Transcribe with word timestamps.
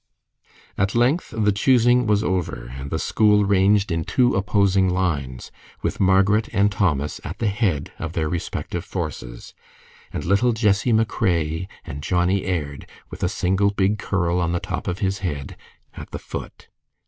At 0.79 0.95
length 0.95 1.31
the 1.37 1.51
choosing 1.51 2.07
was 2.07 2.23
over, 2.23 2.73
and 2.75 2.89
the 2.89 2.97
school 2.97 3.45
ranged 3.45 3.91
in 3.91 4.03
two 4.03 4.33
opposing 4.35 4.89
lines, 4.89 5.51
with 5.83 5.99
Margaret 5.99 6.49
and 6.51 6.71
Thomas 6.71 7.21
at 7.23 7.37
the 7.37 7.49
head 7.49 7.93
of 7.99 8.13
their 8.13 8.27
respective 8.27 8.83
forces, 8.83 9.53
and 10.11 10.25
little 10.25 10.53
Jessie 10.53 10.91
MacRae 10.91 11.67
and 11.85 12.01
Johnnie 12.01 12.45
Aird, 12.45 12.87
with 13.11 13.21
a 13.21 13.29
single 13.29 13.69
big 13.69 13.99
curl 13.99 14.39
on 14.39 14.53
the 14.53 14.59
top 14.59 14.87
of 14.87 14.97
his 15.05 15.19
head, 15.19 15.55
at 15.93 16.09
the 16.09 16.17
foot. 16.17 16.69